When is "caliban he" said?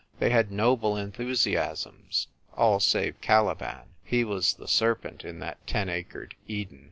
3.21-4.23